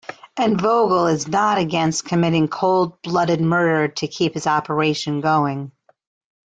[0.35, 5.71] And Vogel is not against committing cold-blooded murder to keep his operation going.